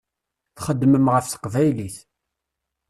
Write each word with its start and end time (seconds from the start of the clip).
Txeddmem 0.55 1.05
ɣef 1.13 1.25
teqbaylit. 1.27 1.95